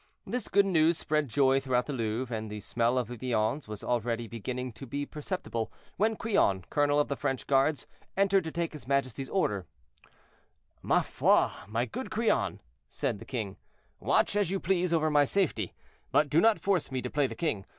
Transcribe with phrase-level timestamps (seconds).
[0.25, 3.83] This good news spread joy throughout the Louvre, and the smell of the viands was
[3.83, 7.85] already beginning to be perceptible, when Crillon, colonel of the French guards,
[8.17, 9.65] entered to take his majesty's orders.
[10.81, 13.57] "Ma foi, my good Crillon," said the king,
[13.99, 15.71] "watch as you please over my safety,
[16.11, 17.67] but do not force me to play the king.